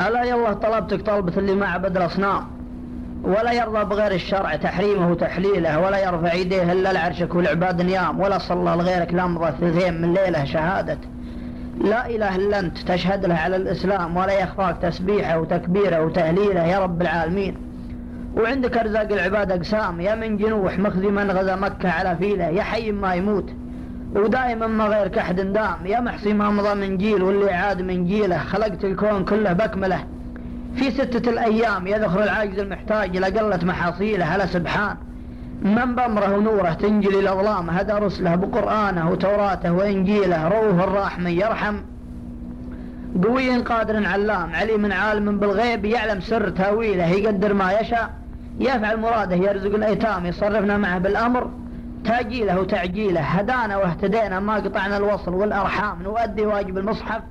ألا 0.00 0.24
يالله 0.24 0.52
طلبتك 0.52 1.02
طلبة 1.02 1.32
اللي 1.36 1.54
ما 1.54 1.66
عبد 1.66 1.96
الأصنام 1.96 2.44
ولا 3.22 3.52
يرضى 3.52 3.84
بغير 3.84 4.12
الشرع 4.12 4.56
تحريمه 4.56 5.10
وتحليله 5.10 5.80
ولا 5.80 5.98
يرفع 5.98 6.34
يديه 6.34 6.72
إلا 6.72 6.92
لعرشك 6.92 7.34
والعباد 7.34 7.82
نيام 7.82 8.20
ولا 8.20 8.38
صلى 8.38 8.70
لغيرك 8.70 9.14
لمضة 9.14 9.50
ثلثين 9.50 10.02
من 10.02 10.14
ليلة 10.14 10.44
شهادة. 10.44 10.98
لا 11.80 12.06
إله 12.06 12.36
إلا 12.36 12.58
أنت 12.58 12.78
تشهد 12.78 13.26
له 13.26 13.34
على 13.34 13.56
الإسلام 13.56 14.16
ولا 14.16 14.32
يخفاك 14.32 14.76
تسبيحه 14.82 15.38
وتكبيره 15.38 16.04
وتهليله 16.04 16.64
يا 16.66 16.78
رب 16.78 17.02
العالمين. 17.02 17.56
وعندك 18.36 18.76
أرزاق 18.76 19.12
العباد 19.12 19.52
أقسام 19.52 20.00
يا 20.00 20.14
من 20.14 20.36
جنوح 20.36 20.78
مخزي 20.78 21.06
من 21.06 21.30
غزا 21.30 21.56
مكة 21.56 21.90
على 21.90 22.16
فيله 22.16 22.44
يا 22.44 22.62
حي 22.62 22.92
ما 22.92 23.14
يموت. 23.14 23.50
ودائما 24.14 24.66
ما 24.66 24.84
غيرك 24.84 25.18
أحد 25.18 25.40
دام 25.40 25.86
يا 25.86 26.00
محصي 26.00 26.32
ما 26.32 26.50
مضى 26.50 26.74
من 26.74 26.96
جيل 26.96 27.22
واللي 27.22 27.52
عاد 27.52 27.82
من 27.82 28.06
جيله. 28.06 28.38
خلقت 28.38 28.84
الكون 28.84 29.24
كله 29.24 29.52
بكمله. 29.52 30.04
في 30.76 30.90
ستة 30.90 31.30
الأيام 31.30 31.86
يذخر 31.86 32.22
العاجز 32.22 32.58
المحتاج 32.58 33.16
لقلة 33.16 33.58
محاصيله. 33.62 34.24
على 34.24 34.46
سبحان. 34.46 34.96
من 35.62 35.94
بأمره 35.94 36.36
ونوره 36.36 36.72
تنجلي 36.72 37.20
الأظلام 37.20 37.70
هدى 37.70 37.92
رسله 37.92 38.34
بقرآنه 38.34 39.10
وتوراته 39.10 39.72
وإنجيله. 39.72 40.48
روح 40.48 40.82
الراحم 40.82 41.26
يرحم. 41.28 41.76
قوي 43.24 43.56
قادر 43.56 44.06
علام. 44.06 44.54
عليم 44.54 44.92
عالم 44.92 45.38
بالغيب. 45.38 45.84
يعلم 45.84 46.20
سر 46.20 46.48
تأويله. 46.48 47.06
يقدر 47.06 47.54
ما 47.54 47.72
يشاء. 47.72 48.10
يفعل 48.60 49.00
مراده. 49.00 49.36
يرزق 49.36 49.74
الأيتام. 49.74 50.26
يصرفنا 50.26 50.78
معه 50.78 50.98
بالأمر. 50.98 51.50
تاجيله 52.04 52.60
وتعجيله 52.60 53.20
هدانا 53.20 53.76
واهتدينا 53.76 54.40
ما 54.40 54.54
قطعنا 54.54 54.96
الوصل 54.96 55.34
والأرحام 55.34 56.02
نؤدي 56.02 56.46
واجب 56.46 56.78
المصحف 56.78 57.22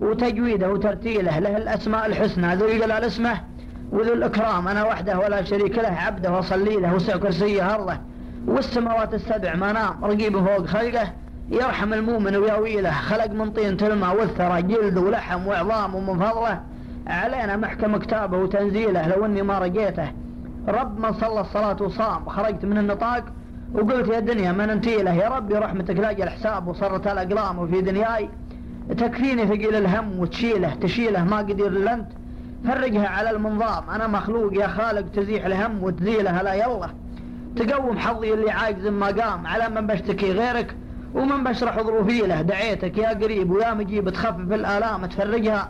وتجويده 0.00 0.70
وترتيله 0.72 1.38
له 1.38 1.56
الأسماء 1.56 2.06
الحسنى 2.06 2.54
ذو 2.54 2.66
الجلال 2.66 3.04
اسمه 3.04 3.40
وذو 3.92 4.12
الإكرام 4.12 4.68
أنا 4.68 4.84
وحده 4.84 5.18
ولا 5.18 5.44
شريك 5.44 5.78
له 5.78 5.88
عبده 5.88 6.32
وصلي 6.32 6.76
له 6.76 6.94
وسع 6.94 7.16
كرسيه 7.16 7.74
أرضه 7.74 7.96
والسماوات 8.46 9.14
السبع 9.14 9.54
ما 9.54 9.72
نام 9.72 10.04
رقيب 10.04 10.38
فوق 10.38 10.66
خلقه 10.66 11.12
يرحم 11.50 11.92
المؤمن 11.92 12.36
ويأويله 12.36 12.90
خلق 12.90 13.30
من 13.30 13.50
طين 13.50 13.76
تلمى 13.76 14.08
والثرى 14.08 14.62
جلد 14.62 14.98
ولحم 14.98 15.46
وعظام 15.46 15.94
ومن 15.94 16.18
فضله 16.18 16.60
علينا 17.06 17.56
محكم 17.56 17.96
كتابه 17.96 18.38
وتنزيله 18.38 19.08
لو 19.08 19.24
إني 19.24 19.42
ما 19.42 19.58
رجيته 19.58 20.12
رب 20.68 21.00
من 21.00 21.12
صلى 21.12 21.40
الصلاة 21.40 21.76
وصام 21.80 22.28
خرجت 22.28 22.64
من 22.64 22.78
النطاق 22.78 23.24
وقلت 23.74 24.08
يا 24.08 24.20
دنيا 24.20 24.52
ما 24.52 24.66
ننتيله 24.66 25.14
يا 25.14 25.28
ربي 25.28 25.54
رحمتك 25.54 25.96
لاجل 25.96 26.28
حساب 26.28 26.68
وصرت 26.68 27.06
الأقلام 27.06 27.58
وفي 27.58 27.80
دنياي. 27.80 28.28
تكفيني 28.98 29.46
ثقيل 29.46 29.74
الهم 29.74 30.18
وتشيله 30.18 30.74
تشيله 30.74 31.24
ما 31.24 31.38
قدير 31.38 31.66
إلا 31.66 31.92
أنت. 31.94 32.08
فرجها 32.64 33.08
على 33.08 33.30
المنظام. 33.30 33.90
أنا 33.90 34.06
مخلوق 34.06 34.54
يا 34.54 34.66
خالق 34.66 35.10
تزيح 35.12 35.46
الهم 35.46 35.84
وتزيله. 35.84 36.42
لا 36.42 36.54
يلا. 36.54 36.88
تقوم 37.56 37.98
حظي 37.98 38.34
اللي 38.34 38.50
عاجز 38.50 38.86
ما 38.86 39.06
قام. 39.06 39.46
على 39.46 39.68
من 39.68 39.86
بشتكي 39.86 40.32
غيرك 40.32 40.76
ومن 41.14 41.44
بشرح 41.44 41.82
ظروفي 41.82 42.20
له. 42.20 42.42
دعيتك 42.42 42.98
يا 42.98 43.08
قريب 43.08 43.50
ويا 43.50 43.74
مجيب 43.74 44.10
تخفف 44.10 44.52
الآلام 44.52 45.06
تفرجها 45.06 45.68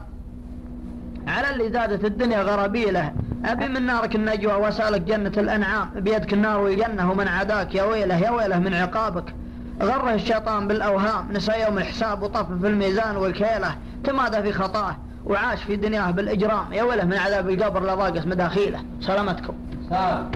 على 1.26 1.50
اللي 1.50 1.72
زادت 1.72 2.04
الدنيا 2.04 2.42
غرابيله 2.42 3.12
أبي 3.44 3.69
من 3.69 3.86
نارك 3.86 4.14
النجوى 4.14 4.52
وسألك 4.52 5.00
جنة 5.00 5.33
الأنعام. 5.36 5.91
بيدك 5.94 6.33
النار 6.33 6.60
والجنة 6.60 7.10
ومن 7.10 7.28
عداك 7.28 7.74
يا 7.74 7.83
ويله 7.83 8.19
يا 8.19 8.30
ويله 8.30 8.58
من 8.58 8.74
عقابك. 8.74 9.34
غره 9.83 10.14
الشيطان 10.14 10.69
بالأوهام 10.69 11.33
نسى 11.33 11.52
يوم 11.66 11.78
الحساب 11.78 12.22
وطف 12.22 12.46
في 12.61 12.66
الميزان 12.66 13.16
والكيلة. 13.16 13.74
تمادى 14.05 14.42
في 14.42 14.52
خطاه 14.52 14.96
وعاش 15.24 15.62
في 15.62 15.77
دنياه 15.77 16.11
بالإجرام. 16.11 16.72
يا 16.72 16.83
ويله 16.83 17.05
من 17.05 17.16
عذاب 17.16 17.50
القبر 17.50 17.83
لضاقت 17.83 18.27
مداخيله. 18.27 18.84
سلامتكم. 19.00 19.55
سلام. 19.88 20.30